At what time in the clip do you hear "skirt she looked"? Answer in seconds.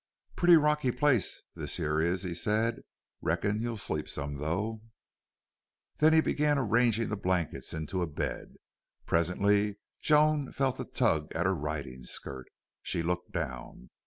12.01-13.31